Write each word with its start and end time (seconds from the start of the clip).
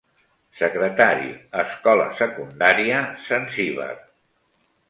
Secretari, 0.59 1.29
Escola 1.65 2.09
Secundària 2.23 3.05
Zanzibar. 3.29 3.91